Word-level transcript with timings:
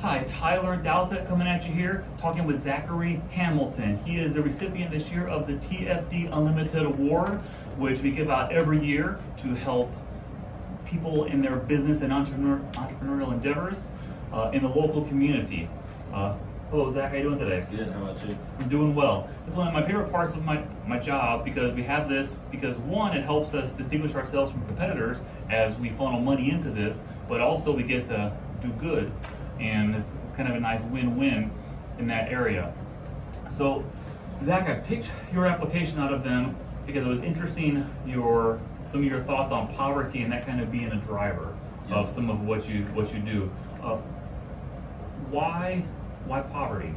Hi, 0.00 0.22
Tyler 0.28 0.76
Douthat 0.76 1.26
coming 1.26 1.48
at 1.48 1.66
you 1.66 1.74
here, 1.74 2.04
talking 2.18 2.46
with 2.46 2.62
Zachary 2.62 3.20
Hamilton. 3.32 3.96
He 4.04 4.20
is 4.20 4.32
the 4.32 4.40
recipient 4.40 4.92
this 4.92 5.10
year 5.10 5.26
of 5.26 5.48
the 5.48 5.54
TFD 5.54 6.32
Unlimited 6.32 6.84
Award, 6.86 7.40
which 7.78 7.98
we 7.98 8.12
give 8.12 8.30
out 8.30 8.52
every 8.52 8.78
year 8.78 9.18
to 9.38 9.56
help 9.56 9.92
people 10.86 11.24
in 11.24 11.42
their 11.42 11.56
business 11.56 12.00
and 12.02 12.12
entrepreneur, 12.12 12.60
entrepreneurial 12.74 13.32
endeavors 13.32 13.86
uh, 14.32 14.52
in 14.54 14.62
the 14.62 14.68
local 14.68 15.04
community. 15.04 15.68
Uh, 16.14 16.36
hello, 16.70 16.92
Zach. 16.92 17.10
How 17.10 17.16
are 17.16 17.18
you 17.18 17.24
doing 17.24 17.38
today? 17.40 17.66
Good. 17.68 17.90
How 17.90 18.00
about 18.00 18.24
you? 18.24 18.38
I'm 18.60 18.68
doing 18.68 18.94
well. 18.94 19.28
It's 19.48 19.56
one 19.56 19.66
of 19.66 19.74
my 19.74 19.82
favorite 19.82 20.12
parts 20.12 20.36
of 20.36 20.44
my, 20.44 20.62
my 20.86 21.00
job 21.00 21.44
because 21.44 21.74
we 21.74 21.82
have 21.82 22.08
this 22.08 22.36
because 22.52 22.76
one, 22.78 23.16
it 23.16 23.24
helps 23.24 23.52
us 23.52 23.72
distinguish 23.72 24.14
ourselves 24.14 24.52
from 24.52 24.64
competitors 24.66 25.22
as 25.50 25.74
we 25.74 25.90
funnel 25.90 26.20
money 26.20 26.52
into 26.52 26.70
this, 26.70 27.02
but 27.28 27.40
also 27.40 27.72
we 27.72 27.82
get 27.82 28.04
to 28.04 28.32
do 28.60 28.68
good, 28.72 29.10
and 29.60 29.94
it's, 29.94 30.12
it's 30.24 30.32
kind 30.34 30.48
of 30.48 30.56
a 30.56 30.60
nice 30.60 30.82
win-win 30.84 31.50
in 31.98 32.06
that 32.08 32.30
area. 32.30 32.72
So, 33.50 33.84
Zach, 34.44 34.68
I 34.68 34.74
picked 34.74 35.10
your 35.32 35.46
application 35.46 35.98
out 35.98 36.12
of 36.12 36.22
them 36.22 36.56
because 36.86 37.04
it 37.04 37.08
was 37.08 37.20
interesting 37.20 37.88
your 38.06 38.60
some 38.86 39.00
of 39.00 39.06
your 39.06 39.20
thoughts 39.20 39.52
on 39.52 39.68
poverty 39.74 40.22
and 40.22 40.32
that 40.32 40.46
kind 40.46 40.60
of 40.60 40.72
being 40.72 40.90
a 40.92 40.96
driver 40.96 41.54
Yeah. 41.88 41.96
of 41.96 42.08
some 42.08 42.30
of 42.30 42.40
what 42.42 42.68
you 42.68 42.84
what 42.94 43.12
you 43.12 43.20
do. 43.20 43.50
Uh, 43.82 43.98
why 45.30 45.84
why 46.26 46.40
poverty? 46.40 46.94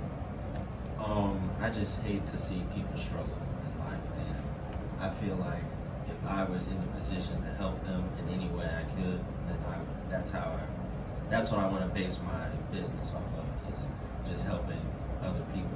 Um, 1.03 1.49
I 1.59 1.69
just 1.69 1.99
hate 2.01 2.25
to 2.27 2.37
see 2.37 2.63
people 2.75 2.97
struggle 2.97 3.37
in 3.65 3.79
life, 3.85 3.99
and 4.17 5.01
I 5.01 5.09
feel 5.15 5.35
like 5.37 5.63
if 6.07 6.29
I 6.29 6.43
was 6.43 6.67
in 6.67 6.77
a 6.77 6.97
position 6.97 7.41
to 7.41 7.53
help 7.55 7.83
them 7.85 8.03
in 8.19 8.33
any 8.35 8.47
way 8.49 8.65
I 8.65 8.83
could, 8.95 9.19
then 9.47 9.57
I 9.67 9.77
that's 10.09 10.29
how 10.29 10.39
I 10.59 10.90
that's 11.31 11.49
what 11.49 11.61
I 11.61 11.67
want 11.67 11.81
to 11.81 11.99
base 11.99 12.19
my 12.25 12.77
business 12.77 13.13
off 13.13 13.23
of 13.39 13.73
is 13.73 13.85
just 14.29 14.43
helping 14.43 14.81
other 15.23 15.41
people 15.55 15.71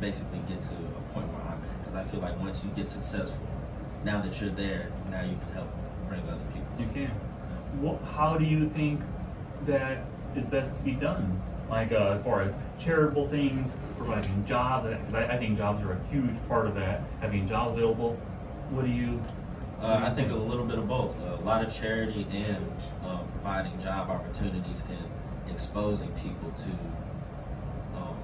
basically 0.00 0.38
get 0.48 0.62
to 0.62 0.70
a 0.70 1.12
point 1.12 1.28
where 1.28 1.42
I'm 1.42 1.62
at. 1.62 1.78
Because 1.80 1.94
I 1.94 2.04
feel 2.04 2.20
like 2.20 2.38
once 2.40 2.64
you 2.64 2.70
get 2.70 2.86
successful, 2.86 3.46
now 4.04 4.22
that 4.22 4.40
you're 4.40 4.50
there, 4.50 4.90
now 5.10 5.22
you 5.22 5.36
can 5.36 5.52
help 5.52 5.68
bring 6.08 6.22
other 6.22 6.40
people. 6.52 6.68
You 6.78 6.86
can. 6.92 7.10
What, 7.80 8.02
how 8.16 8.38
do 8.38 8.44
you 8.44 8.68
think 8.70 9.02
that 9.66 10.04
is 10.34 10.46
best 10.46 10.74
to 10.76 10.82
be 10.82 10.92
done? 10.92 11.42
Like 11.68 11.92
uh, 11.92 12.12
as 12.14 12.22
far 12.22 12.40
as 12.42 12.54
charitable 12.78 13.28
things, 13.28 13.74
providing 13.98 14.44
jobs, 14.46 14.88
because 14.88 15.14
I, 15.14 15.26
I 15.26 15.36
think 15.36 15.58
jobs 15.58 15.84
are 15.84 15.92
a 15.92 16.04
huge 16.10 16.36
part 16.48 16.66
of 16.66 16.74
that. 16.76 17.02
Having 17.20 17.48
jobs 17.48 17.76
available. 17.76 18.14
What 18.70 18.84
do 18.86 18.90
you? 18.90 19.22
Uh, 19.80 20.00
I 20.10 20.14
think 20.14 20.30
a 20.32 20.34
little 20.34 20.64
bit 20.64 20.78
of 20.78 20.88
both. 20.88 21.14
a 21.22 21.44
lot 21.44 21.62
of 21.62 21.74
charity 21.74 22.26
and 22.32 22.72
uh, 23.04 23.18
providing 23.46 23.80
job 23.80 24.10
opportunities 24.10 24.82
and 24.88 25.52
exposing 25.52 26.10
people 26.14 26.50
to 26.56 26.70
um, 27.96 28.16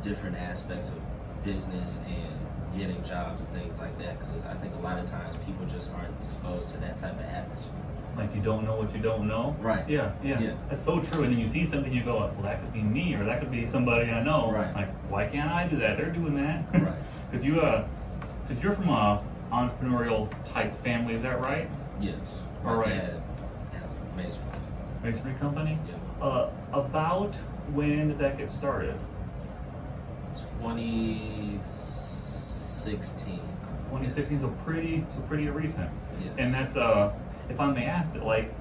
different 0.00 0.36
aspects 0.36 0.90
of 0.90 1.44
business 1.44 1.98
and 2.06 2.78
getting 2.78 3.02
jobs 3.02 3.40
and 3.40 3.48
things 3.60 3.76
like 3.80 3.98
that. 3.98 4.16
Because 4.20 4.44
I 4.44 4.54
think 4.54 4.72
a 4.76 4.78
lot 4.78 5.00
of 5.00 5.10
times 5.10 5.36
people 5.44 5.66
just 5.66 5.92
aren't 5.94 6.14
exposed 6.24 6.70
to 6.70 6.78
that 6.78 6.98
type 7.00 7.18
of 7.18 7.26
atmosphere. 7.26 7.72
Like 8.16 8.32
you 8.32 8.40
don't 8.40 8.64
know 8.64 8.76
what 8.76 8.94
you 8.94 9.02
don't 9.02 9.26
know. 9.26 9.56
Right. 9.58 9.88
Yeah, 9.88 10.12
yeah. 10.22 10.40
Yeah. 10.40 10.54
That's 10.70 10.84
so 10.84 11.00
true. 11.00 11.24
And 11.24 11.32
then 11.32 11.40
you 11.40 11.48
see 11.48 11.66
something, 11.66 11.92
you 11.92 12.04
go, 12.04 12.18
well, 12.18 12.42
that 12.42 12.62
could 12.62 12.72
be 12.72 12.82
me, 12.82 13.14
or 13.14 13.24
that 13.24 13.40
could 13.40 13.50
be 13.50 13.66
somebody 13.66 14.08
I 14.12 14.22
know. 14.22 14.52
Right. 14.52 14.72
Like, 14.72 15.10
why 15.10 15.26
can't 15.26 15.50
I 15.50 15.66
do 15.66 15.78
that? 15.78 15.96
They're 15.96 16.12
doing 16.12 16.36
that. 16.36 16.64
Right. 16.72 16.94
Because 17.32 17.44
you, 17.44 17.60
uh, 17.62 17.88
because 18.46 18.62
you're 18.62 18.74
from 18.74 18.90
a 18.90 19.20
entrepreneurial 19.50 20.32
type 20.52 20.80
family, 20.84 21.14
is 21.14 21.22
that 21.22 21.40
right? 21.40 21.68
Yes. 22.00 22.14
All 22.64 22.76
right. 22.76 22.90
My 22.90 22.94
dad 22.94 23.04
had 23.04 23.14
a 23.16 23.33
masonry. 24.16 24.58
Masonry 25.02 25.34
company. 25.34 25.78
Yeah. 25.88 25.96
Uh, 26.24 26.50
about 26.72 27.34
when 27.72 28.08
did 28.08 28.18
that 28.18 28.38
get 28.38 28.50
started? 28.50 28.94
2016. 30.60 33.40
2016, 33.90 34.40
so 34.40 34.48
pretty, 34.64 35.04
so 35.08 35.20
pretty 35.22 35.48
recent. 35.48 35.90
Yes. 36.22 36.32
And 36.38 36.52
that's, 36.54 36.76
uh, 36.76 37.12
if 37.48 37.58
I 37.60 37.70
may 37.70 37.84
ask, 37.86 38.12
it, 38.14 38.22
like, 38.24 38.52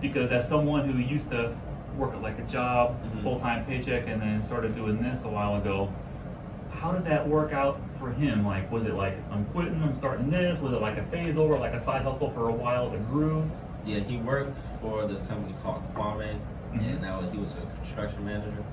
because 0.00 0.30
as 0.32 0.48
someone 0.48 0.88
who 0.88 0.98
used 0.98 1.28
to 1.30 1.54
work 1.96 2.12
at 2.12 2.20
like 2.22 2.38
a 2.38 2.42
job, 2.42 2.94
Mhm. 3.02 3.22
full 3.22 3.40
time 3.40 3.64
paycheck, 3.64 4.06
and 4.06 4.20
then 4.20 4.42
started 4.42 4.74
doing 4.76 5.02
this 5.02 5.24
a 5.24 5.28
while 5.28 5.56
ago, 5.56 5.88
how 6.70 6.92
did 6.92 7.04
that 7.06 7.26
work 7.26 7.52
out 7.54 7.78
for 7.98 8.10
him? 8.10 8.44
Like, 8.46 8.70
was 8.70 8.84
it 8.84 8.92
like 8.94 9.16
I'm 9.32 9.46
quitting, 9.46 9.82
I'm 9.82 9.94
starting 9.94 10.28
this? 10.30 10.60
Was 10.60 10.74
it 10.74 10.82
like 10.82 10.98
a 10.98 11.02
phase 11.04 11.38
over, 11.38 11.56
like 11.58 11.72
a 11.72 11.80
side 11.80 12.02
hustle 12.02 12.28
for 12.30 12.48
a 12.50 12.52
while 12.52 12.90
that 12.90 13.08
grew? 13.10 13.44
Yeah, 13.86 14.00
he 14.00 14.16
worked 14.16 14.56
for 14.80 15.06
this 15.06 15.20
company 15.22 15.54
called 15.62 15.82
Kwame, 15.94 16.38
Mhm. 16.72 16.94
and 16.94 17.04
that 17.04 17.22
was, 17.22 17.32
he 17.32 17.38
was 17.38 17.54
a 17.56 17.60
construction 17.78 18.24
manager. 18.24 18.64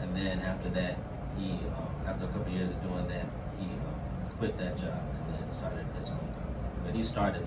And 0.00 0.16
then 0.16 0.40
after 0.40 0.68
that, 0.70 0.96
he 1.36 1.58
uh, 1.68 2.08
after 2.08 2.24
a 2.24 2.28
couple 2.28 2.42
of 2.46 2.52
years 2.52 2.70
of 2.70 2.82
doing 2.82 3.08
that, 3.08 3.26
he 3.58 3.66
uh, 3.66 4.28
quit 4.38 4.56
that 4.58 4.76
job 4.76 5.00
and 5.26 5.34
then 5.38 5.50
started 5.50 5.84
his 5.98 6.10
own 6.10 6.18
company. 6.18 6.84
But 6.84 6.94
he 6.94 7.02
started 7.02 7.46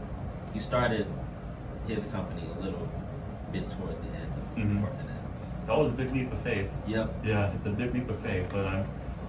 he 0.54 0.60
started 0.60 1.08
his 1.88 2.08
company 2.08 2.44
a 2.58 2.60
little 2.64 2.88
bit 3.52 3.70
towards 3.70 3.98
the 4.00 4.08
end 4.08 4.32
of 4.38 4.58
Mhm. 4.58 4.82
working 4.82 5.00
at. 5.10 5.62
It's 5.62 5.70
always 5.70 5.92
a 5.94 5.96
big 5.96 6.12
leap 6.14 6.32
of 6.34 6.40
faith. 6.40 6.70
Yep. 6.88 7.14
Yeah, 7.24 7.52
it's 7.56 7.66
a 7.66 7.70
big 7.72 7.94
leap 7.94 8.10
of 8.10 8.20
faith, 8.20 8.48
but 8.52 8.66
I'm, 8.66 8.86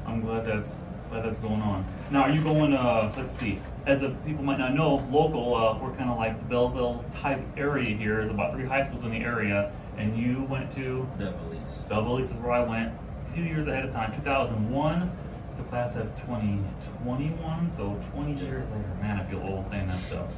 I'm 0.07 0.21
glad 0.21 0.45
that's 0.47 0.81
glad 1.11 1.25
that's 1.25 1.39
going 1.39 1.63
on. 1.63 1.85
Now, 2.11 2.23
are 2.23 2.31
you 2.31 2.43
going? 2.43 2.73
Uh, 2.73 3.13
let's 3.17 3.33
see. 3.33 3.61
As 3.87 4.03
a, 4.03 4.11
people 4.27 4.43
might 4.43 4.59
not 4.59 4.75
know, 4.75 4.97
local, 5.13 5.55
uh, 5.55 5.79
we're 5.79 5.95
kind 5.95 6.11
of 6.11 6.19
like 6.19 6.49
Belleville 6.49 7.05
type 7.09 7.41
area 7.57 7.97
here. 7.97 8.17
There's 8.17 8.31
about 8.31 8.53
three 8.53 8.65
high 8.65 8.85
schools 8.85 9.05
in 9.05 9.13
the 9.13 9.19
area, 9.19 9.71
and 9.97 10.19
you 10.19 10.43
went 10.51 10.73
to 10.73 11.09
Belleville 11.17 11.55
East. 11.55 11.89
Belleville 11.89 12.21
East 12.21 12.33
is 12.33 12.37
where 12.39 12.51
I 12.51 12.65
went 12.65 12.93
a 13.25 13.33
few 13.33 13.45
years 13.45 13.69
ahead 13.69 13.85
of 13.85 13.93
time, 13.93 14.13
2001. 14.17 15.13
So 15.57 15.63
class 15.65 15.95
of 15.95 16.15
2021, 16.17 17.71
so 17.71 17.97
20 18.13 18.33
years 18.45 18.69
later. 18.69 18.97
Man, 19.01 19.21
I 19.21 19.25
feel 19.25 19.41
old 19.41 19.69
saying 19.69 19.87
that 19.87 20.01
stuff. 20.01 20.33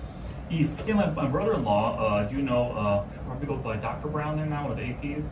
East. 0.50 0.72
Yeah, 0.86 0.94
my, 0.94 1.10
my 1.10 1.26
brother-in-law. 1.26 1.98
Uh, 1.98 2.28
do 2.28 2.36
you 2.36 2.42
know? 2.42 2.72
Uh, 2.72 3.30
are 3.30 3.36
people 3.36 3.56
by 3.56 3.76
Dr. 3.76 4.08
Brown 4.08 4.36
there 4.36 4.46
now 4.46 4.68
with 4.68 4.78
APs? 4.78 5.26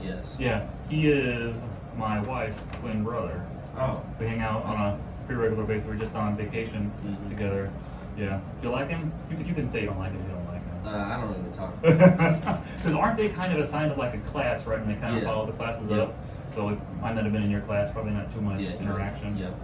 Yes. 0.00 0.36
Yeah, 0.38 0.68
he 0.88 1.08
is 1.10 1.64
my 1.96 2.20
wife's 2.22 2.64
twin 2.78 3.02
brother. 3.02 3.44
Oh. 3.76 4.02
We 4.18 4.26
hang 4.26 4.40
out 4.40 4.64
on 4.64 4.76
a 4.76 5.00
pretty 5.30 5.42
regular 5.42 5.64
basis. 5.64 5.86
We're 5.88 5.94
just 5.94 6.14
on 6.16 6.36
vacation 6.36 6.90
Mhm. 7.06 7.28
together. 7.28 7.70
Yeah. 8.16 8.40
Do 8.60 8.66
you 8.68 8.72
like 8.74 8.88
him? 8.88 9.12
You 9.30 9.36
can, 9.36 9.46
you 9.46 9.54
can 9.54 9.68
say 9.68 9.82
you 9.82 9.86
don't 9.86 9.98
like 9.98 10.10
him 10.10 10.20
if 10.20 10.26
you 10.28 10.34
don't 10.34 10.46
like 10.48 10.60
Uh, 10.84 11.14
I 11.14 11.20
don't 11.20 11.28
really 11.30 11.56
talk. 11.56 11.84
him. 11.84 12.62
Because 12.76 12.94
aren't 12.96 13.16
they 13.16 13.28
kind 13.28 13.52
of 13.52 13.60
assigned 13.60 13.92
to 13.94 13.98
like 13.98 14.14
a 14.14 14.18
class, 14.30 14.66
right? 14.66 14.78
And 14.80 14.90
they 14.90 14.94
kind 14.94 15.16
of 15.16 15.22
Yeah. 15.22 15.28
follow 15.28 15.46
the 15.46 15.52
classes 15.52 15.88
Yep. 15.88 16.00
up. 16.00 16.14
So 16.48 16.70
it 16.70 16.78
might 17.00 17.14
not 17.14 17.22
have 17.24 17.32
been 17.32 17.44
in 17.44 17.50
your 17.50 17.60
class. 17.60 17.92
Probably 17.92 18.10
not 18.12 18.32
too 18.34 18.40
much 18.40 18.60
yeah. 18.60 18.70
interaction. 18.80 19.36
Yep. 19.36 19.54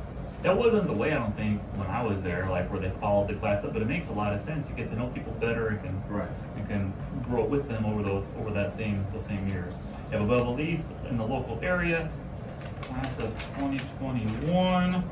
That 0.42 0.56
wasn't 0.56 0.86
the 0.86 0.92
way 0.92 1.12
I 1.12 1.18
don't 1.18 1.34
think 1.36 1.60
when 1.74 1.88
I 1.88 2.02
was 2.04 2.22
there, 2.22 2.46
like 2.48 2.70
where 2.70 2.78
they 2.78 2.90
followed 3.00 3.26
the 3.28 3.34
class 3.34 3.64
up. 3.64 3.72
But 3.72 3.82
it 3.82 3.88
makes 3.88 4.08
a 4.10 4.12
lot 4.12 4.34
of 4.34 4.40
sense. 4.42 4.68
You 4.68 4.76
get 4.76 4.88
to 4.90 4.96
know 4.96 5.06
people 5.08 5.32
better 5.40 5.68
and 5.68 5.82
can 5.82 6.00
Right. 6.08 6.28
you 6.56 6.64
can 6.68 6.92
grow 7.28 7.44
with 7.44 7.68
them 7.68 7.84
over 7.86 8.02
those 8.04 8.24
over 8.38 8.50
that 8.52 8.70
same 8.70 9.04
those 9.12 9.24
same 9.26 9.48
years. 9.48 9.74
You 10.12 10.18
have 10.18 10.20
a 10.20 10.32
Belleville 10.32 10.60
East 10.60 10.92
in 11.10 11.16
the 11.16 11.24
local 11.26 11.58
area, 11.62 12.08
class 12.82 13.18
of 13.18 13.32
2021. 13.56 15.02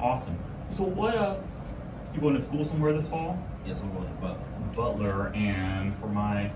Awesome. 0.00 0.38
So 0.70 0.84
what 0.84 1.14
uh 1.16 1.36
you 2.14 2.20
going 2.20 2.36
to 2.36 2.42
school 2.42 2.64
somewhere 2.64 2.92
this 2.92 3.08
fall? 3.08 3.42
Yes, 3.66 3.80
I'm 3.80 3.92
going 3.92 4.06
to 4.08 4.14
Butler, 4.14 4.44
Butler 4.74 5.32
and 5.34 5.96
for 5.98 6.06
my 6.08 6.50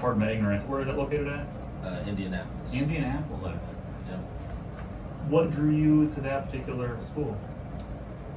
pardon 0.00 0.20
my 0.20 0.30
ignorance, 0.30 0.64
where 0.64 0.80
is 0.80 0.86
that 0.86 0.96
located 0.96 1.28
at? 1.28 1.46
uh, 1.84 2.02
Indianapolis. 2.06 2.72
Indianapolis. 2.72 3.76
Yeah. 4.08 4.16
What 5.28 5.50
drew 5.50 5.70
you 5.70 6.10
to 6.14 6.20
that 6.22 6.46
particular 6.46 6.98
school? 7.02 7.38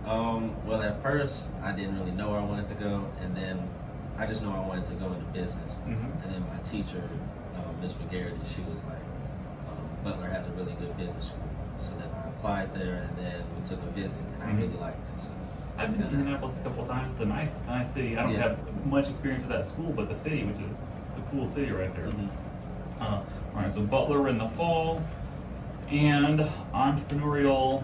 Um, 0.06 0.56
well, 0.66 0.82
at 0.82 1.02
first, 1.02 1.48
I 1.64 1.72
didn't 1.72 2.00
really 2.00 2.12
know 2.12 2.30
where 2.30 2.40
I 2.40 2.44
wanted 2.44 2.68
to 2.68 2.76
go, 2.76 3.06
and 3.22 3.36
then 3.36 3.68
I 4.18 4.26
just 4.28 4.44
know 4.44 4.52
I 4.52 4.68
wanted 4.68 4.86
to 4.88 4.94
go 4.94 5.06
into 5.08 5.26
business. 5.34 5.72
Mhm. 5.88 6.24
And 6.24 6.34
then 6.34 6.46
my 6.52 6.60
teacher, 6.70 7.02
um, 7.56 7.82
Ms. 7.82 7.94
McGarity, 7.94 8.38
she 8.46 8.62
was 8.62 8.84
like, 8.86 9.02
um, 9.70 9.88
Butler 10.04 10.28
has 10.30 10.46
a 10.48 10.52
really 10.52 10.74
good 10.74 10.96
business 10.98 11.28
school. 11.28 11.44
So 11.80 11.92
then 11.98 12.10
I 12.24 12.28
applied 12.30 12.74
there, 12.76 13.08
and 13.08 13.18
then 13.18 13.42
we 13.56 13.68
took 13.68 13.82
a 13.82 13.92
visit, 13.92 14.18
and 14.36 14.44
I 14.44 14.54
Mhm. 14.54 14.58
really 14.58 14.78
liked 14.80 14.98
it. 15.18 15.22
So 15.24 15.30
I've 15.78 15.92
been 15.98 16.08
to 16.10 16.14
Indianapolis 16.14 16.58
a 16.58 16.64
couple 16.64 16.84
of 16.84 16.90
times. 16.90 17.12
It's 17.14 17.22
a 17.22 17.26
nice, 17.26 17.66
nice 17.68 17.92
city. 17.92 18.18
I 18.18 18.24
don't 18.24 18.34
Yeah. 18.34 18.50
have 18.50 18.58
much 18.86 19.10
experience 19.10 19.42
with 19.44 19.52
that 19.52 19.66
school, 19.66 19.92
but 19.96 20.10
the 20.10 20.16
city, 20.16 20.44
which 20.44 20.58
is 20.58 20.78
it's 21.10 21.18
a 21.18 21.32
cool 21.32 21.46
city 21.46 21.72
right 21.72 21.94
there. 21.96 22.08
Mhm. 22.08 22.30
Uh, 23.02 23.06
all 23.56 23.62
right, 23.62 23.72
so 23.72 23.82
Butler 23.82 24.28
in 24.28 24.38
the 24.38 24.50
fall, 24.50 25.02
and 25.90 26.42
entrepreneurial 26.74 27.84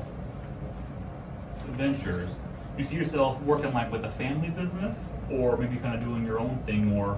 ventures. 1.78 2.36
You 2.78 2.84
see 2.84 2.96
yourself 2.98 3.42
working 3.44 3.74
like 3.74 3.92
with 3.92 4.04
a 4.04 4.10
family 4.10 4.50
business, 4.50 5.14
or 5.32 5.58
maybe 5.58 5.78
kind 5.78 5.96
of 5.96 6.04
doing 6.04 6.26
your 6.26 6.40
own 6.40 6.58
thing 6.66 6.86
more 6.88 7.18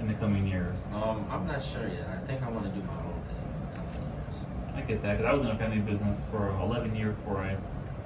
in 0.00 0.06
the 0.06 0.14
coming 0.14 0.46
years. 0.46 0.76
Um, 0.94 1.26
I'm 1.30 1.46
not 1.46 1.62
sure 1.62 1.82
yet. 1.88 2.06
I 2.08 2.24
think 2.26 2.42
I 2.42 2.48
want 2.50 2.64
to 2.64 2.70
do 2.70 2.80
my 2.86 2.94
own 2.94 3.20
thing 3.26 3.42
in 3.42 3.66
a 3.68 3.76
couple 3.76 4.00
of 4.00 4.08
years. 4.14 4.76
I 4.76 4.77
get 4.88 5.02
that 5.02 5.18
because 5.18 5.30
I 5.30 5.32
was 5.34 5.44
in 5.44 5.50
a 5.52 5.58
family 5.58 5.78
business 5.78 6.22
for 6.32 6.48
11 6.62 6.96
years 6.96 7.14
before 7.16 7.38
I 7.38 7.56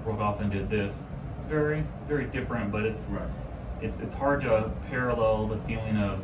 broke 0.04 0.20
off 0.20 0.40
and 0.40 0.50
did 0.50 0.68
this. 0.68 1.00
It's 1.38 1.46
very, 1.46 1.84
very 2.08 2.26
different, 2.26 2.72
but 2.72 2.84
it's 2.84 3.02
Right. 3.04 3.22
it's 3.80 3.98
it's 4.00 4.14
hard 4.14 4.40
to 4.42 4.70
parallel 4.90 5.46
the 5.46 5.56
feeling 5.58 5.96
of 5.96 6.22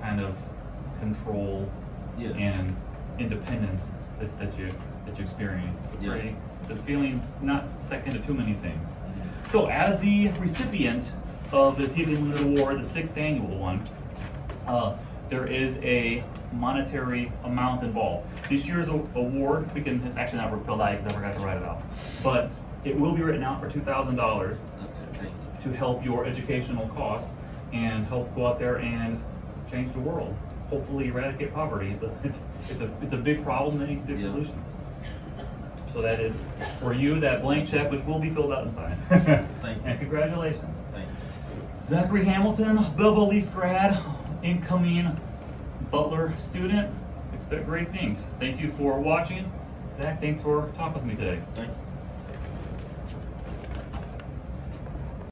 kind 0.00 0.20
of 0.20 0.36
control 1.00 1.68
Yeah. 2.18 2.28
and 2.30 2.76
independence 3.18 3.88
that, 4.20 4.38
that 4.38 4.58
you 4.58 4.68
that 5.06 5.16
you 5.18 5.22
experience. 5.22 5.80
It's 5.84 5.94
a 5.94 6.06
Yeah. 6.06 6.12
pretty 6.12 6.36
it's 6.70 6.80
feeling 6.80 7.22
not 7.42 7.64
second 7.80 8.12
to 8.12 8.18
too 8.20 8.32
many 8.34 8.54
things. 8.54 8.90
Mhm. 8.90 9.48
So, 9.50 9.66
as 9.68 9.98
the 10.00 10.28
recipient 10.40 11.12
of 11.52 11.76
the 11.76 11.86
TFD 11.88 12.14
Unlimited 12.16 12.58
Award, 12.58 12.80
the 12.80 12.84
sixth 12.84 13.16
annual 13.18 13.58
one, 13.58 13.82
uh, 14.66 14.94
there 15.28 15.46
is 15.46 15.78
a 15.78 16.22
monetary 16.52 17.32
amount 17.44 17.82
involved. 17.82 18.26
This 18.48 18.66
year's 18.68 18.88
award, 18.88 19.72
we 19.74 19.80
can, 19.80 20.02
it's 20.04 20.16
actually 20.16 20.38
not 20.38 20.50
filled 20.66 20.80
out 20.80 20.96
because 20.96 21.12
I 21.12 21.16
forgot 21.16 21.34
to 21.34 21.40
write 21.40 21.56
it 21.56 21.62
out, 21.64 21.82
but 22.22 22.50
it 22.84 22.98
will 22.98 23.14
be 23.14 23.22
written 23.22 23.42
out 23.42 23.60
for 23.60 23.68
$2,000 23.70 24.18
Okay, 24.50 25.30
to 25.62 25.72
help 25.72 26.04
your 26.04 26.24
educational 26.26 26.88
costs 26.88 27.34
and 27.72 28.06
help 28.06 28.32
go 28.36 28.46
out 28.46 28.58
there 28.58 28.76
and 28.76 29.20
change 29.70 29.92
the 29.92 30.00
world. 30.00 30.36
Hopefully 30.68 31.08
eradicate 31.08 31.52
poverty. 31.54 31.90
It's 31.90 32.02
a, 32.02 32.12
it's, 32.22 32.38
it's 32.68 32.80
a, 32.80 32.90
it's 33.02 33.12
a 33.12 33.16
big 33.18 33.42
problem 33.42 33.78
that 33.78 33.88
needs 33.88 34.02
big 34.02 34.18
Yeah. 34.20 34.26
solutions. 34.26 34.68
So 35.92 36.02
that 36.02 36.18
is 36.20 36.40
for 36.80 36.92
you, 36.92 37.20
that 37.20 37.40
blank 37.40 37.68
check, 37.68 37.90
which 37.90 38.02
will 38.02 38.18
be 38.18 38.28
filled 38.30 38.52
out 38.52 38.64
inside. 38.64 38.96
Thank 39.08 39.28
you. 39.28 39.82
And 39.84 39.98
congratulations. 40.00 40.76
Thank 40.92 41.06
you. 41.06 41.86
Zachary 41.86 42.24
Hamilton, 42.24 42.76
Belleville 42.96 43.32
East 43.32 43.52
grad, 43.54 43.96
incoming 44.44 45.18
Butler 45.90 46.34
student. 46.38 46.94
Expect 47.32 47.66
great 47.66 47.90
things. 47.90 48.26
Thank 48.38 48.60
you 48.60 48.70
for 48.70 49.00
watching. 49.00 49.50
Zach, 49.96 50.20
thanks 50.20 50.40
for 50.40 50.70
talking 50.76 50.94
with 50.94 51.04
me 51.04 51.16
today. 51.16 51.68